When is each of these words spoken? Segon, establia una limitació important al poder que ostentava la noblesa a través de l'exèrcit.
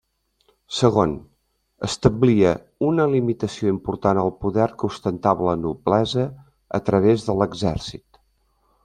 Segon, 0.75 1.11
establia 1.87 2.53
una 2.87 3.05
limitació 3.11 3.73
important 3.75 4.21
al 4.23 4.33
poder 4.47 4.67
que 4.79 4.89
ostentava 4.93 5.49
la 5.51 5.55
noblesa 5.67 6.27
a 6.79 6.81
través 6.89 7.27
de 7.29 7.37
l'exèrcit. 7.43 8.23